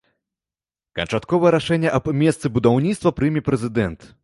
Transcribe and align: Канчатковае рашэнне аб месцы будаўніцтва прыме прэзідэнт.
Канчатковае 0.99 1.51
рашэнне 1.57 1.93
аб 1.99 2.05
месцы 2.23 2.53
будаўніцтва 2.57 3.15
прыме 3.21 3.47
прэзідэнт. 3.51 4.13